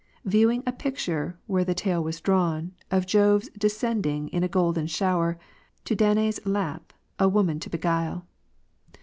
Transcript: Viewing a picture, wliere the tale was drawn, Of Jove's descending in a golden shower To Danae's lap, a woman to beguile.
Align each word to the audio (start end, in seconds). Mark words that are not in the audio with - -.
Viewing 0.25 0.63
a 0.65 0.71
picture, 0.71 1.37
wliere 1.47 1.63
the 1.63 1.75
tale 1.75 2.03
was 2.03 2.19
drawn, 2.21 2.71
Of 2.89 3.05
Jove's 3.05 3.49
descending 3.55 4.29
in 4.29 4.41
a 4.41 4.47
golden 4.47 4.87
shower 4.87 5.37
To 5.85 5.95
Danae's 5.95 6.43
lap, 6.43 6.91
a 7.19 7.29
woman 7.29 7.59
to 7.59 7.69
beguile. 7.69 8.25